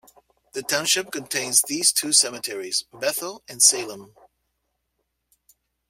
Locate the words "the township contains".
0.53-1.61